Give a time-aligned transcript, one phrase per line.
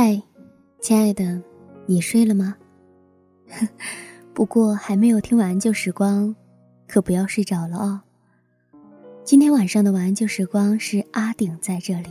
[0.00, 0.22] 嗨，
[0.80, 1.42] 亲爱的，
[1.84, 2.56] 你睡了吗？
[4.32, 6.36] 不过还没有听完旧时光，
[6.86, 8.00] 可不要睡着了哦。
[9.24, 12.10] 今天晚上的晚安旧时光是阿顶在这里，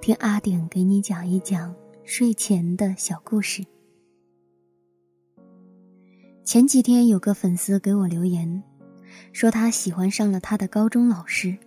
[0.00, 3.62] 听阿顶给你讲一讲睡前的小故事。
[6.46, 8.62] 前几天有个粉丝给我留言，
[9.34, 11.58] 说他喜欢上了他的高中老师，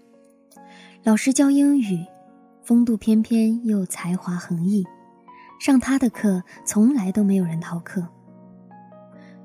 [1.04, 2.04] 老师教英语，
[2.64, 4.84] 风度翩翩又才华横溢。
[5.60, 8.08] 上他的课从来都没有人逃课。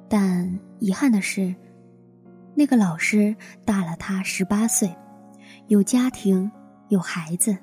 [0.09, 1.55] 但遗憾的是，
[2.55, 3.35] 那个老师
[3.65, 4.95] 大了他十八岁，
[5.67, 6.51] 有家庭，
[6.89, 7.57] 有孩子。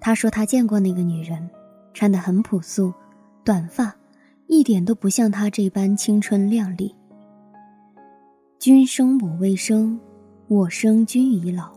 [0.00, 1.50] 他说他见过那个女人，
[1.92, 2.94] 穿得很朴素，
[3.44, 3.94] 短发，
[4.46, 6.94] 一点都不像他这般青春靓丽。
[8.58, 10.00] 君生我未生，
[10.46, 11.76] 我生君已老。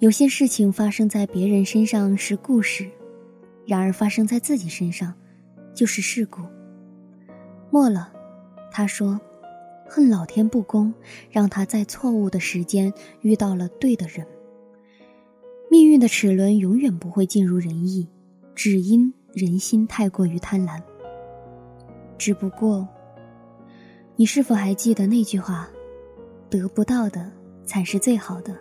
[0.00, 2.90] 有些事情发生在别人身上是故事。
[3.70, 5.14] 然而发生在自己身上，
[5.72, 6.42] 就是事故。
[7.70, 8.12] 末了，
[8.68, 9.20] 他说
[9.88, 10.92] ：“恨老天不公，
[11.30, 14.26] 让他在错误的时间遇到了对的人。
[15.70, 18.08] 命运的齿轮永远不会尽如人意，
[18.56, 20.82] 只因人心太过于贪婪。
[22.18, 22.88] 只不过，
[24.16, 25.70] 你是否还记得那句话：
[26.50, 27.30] 得不到的
[27.64, 28.52] 才是最好的，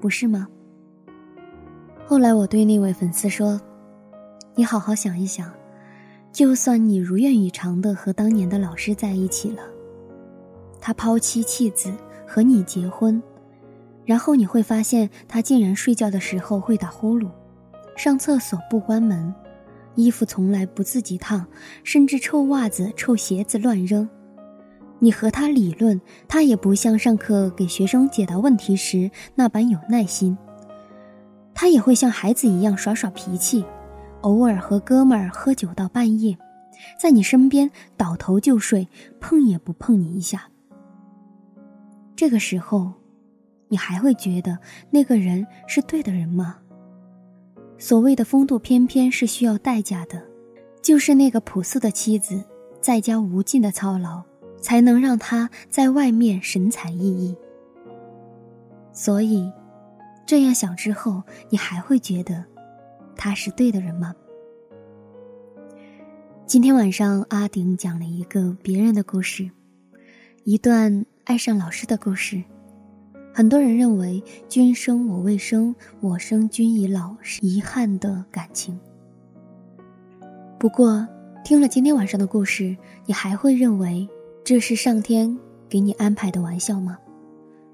[0.00, 0.48] 不是吗？”
[2.06, 3.60] 后来我对那位粉丝说。
[4.54, 5.50] 你好好想一想，
[6.30, 9.62] 就算你如愿以偿的和当年的老师在一起了，
[10.78, 11.90] 他抛妻弃子
[12.26, 13.22] 和你结婚，
[14.04, 17.30] 然后你会发现他竟然睡觉的时候会打呼噜，
[17.96, 19.34] 上厕所不关门，
[19.94, 21.46] 衣服从来不自己烫，
[21.82, 24.06] 甚至臭袜子、臭鞋子乱扔。
[24.98, 25.98] 你和他理论，
[26.28, 30.36] 他也不像上课给学生解答问题时那般有耐心，
[31.54, 33.64] 他也会像孩子一样耍耍脾气。
[34.22, 36.36] 偶尔和哥们儿喝酒到半夜，
[36.98, 38.88] 在你身边倒头就睡，
[39.20, 40.48] 碰也不碰你一下。
[42.16, 42.92] 这个时候，
[43.68, 44.58] 你还会觉得
[44.90, 46.56] 那个人是对的人吗？
[47.78, 50.22] 所谓的风度翩翩是需要代价的，
[50.80, 52.44] 就是那个朴素的妻子，
[52.80, 54.22] 在家无尽的操劳，
[54.60, 57.36] 才能让他在外面神采奕奕。
[58.92, 59.50] 所以，
[60.24, 62.51] 这样想之后，你还会觉得。
[63.16, 64.14] 他是对的人吗？
[66.46, 69.50] 今天晚上阿顶讲了一个别人的故事，
[70.44, 72.42] 一段爱上老师的故事。
[73.34, 78.78] 很多人认为“君生我未生，我生君已老”是遗憾的感情。
[80.58, 81.08] 不过，
[81.42, 84.06] 听了今天晚上的故事，你还会认为
[84.44, 85.34] 这是上天
[85.68, 86.98] 给你安排的玩笑吗？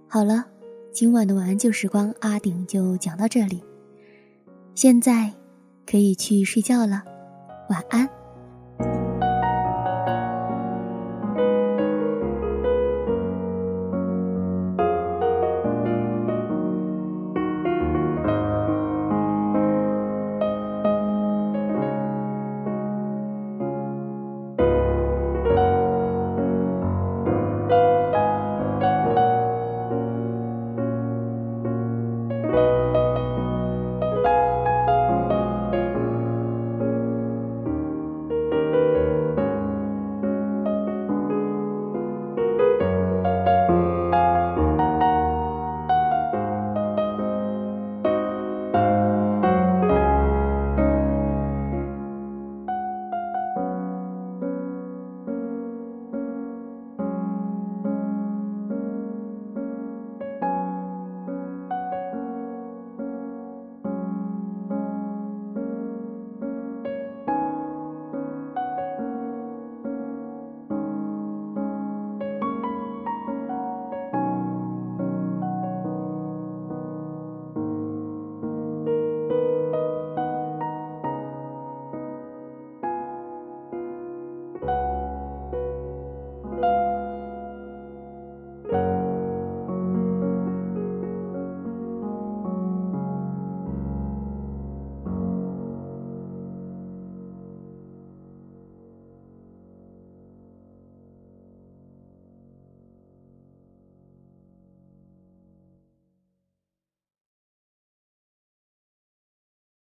[0.06, 0.44] 好了，
[0.93, 3.60] 今晚的晚安旧时光，阿顶就讲到这里。
[4.81, 5.28] 现在，
[5.84, 7.03] 可以去睡觉了，
[7.69, 8.09] 晚安。